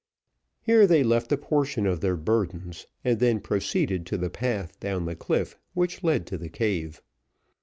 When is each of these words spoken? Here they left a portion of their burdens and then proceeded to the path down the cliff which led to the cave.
Here 0.63 0.87
they 0.87 1.03
left 1.03 1.31
a 1.31 1.37
portion 1.37 1.85
of 1.85 2.01
their 2.01 2.17
burdens 2.17 2.87
and 3.05 3.19
then 3.19 3.39
proceeded 3.39 4.07
to 4.07 4.17
the 4.17 4.31
path 4.31 4.79
down 4.79 5.05
the 5.05 5.15
cliff 5.15 5.59
which 5.75 6.03
led 6.03 6.25
to 6.25 6.39
the 6.39 6.49
cave. 6.49 7.03